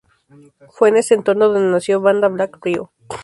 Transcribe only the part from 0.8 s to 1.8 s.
en este entorno donde